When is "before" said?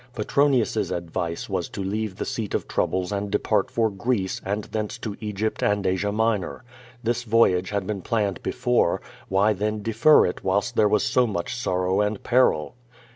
8.41-8.99